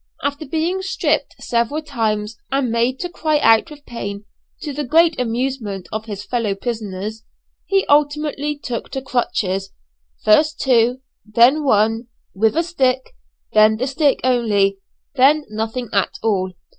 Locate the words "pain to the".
3.85-4.83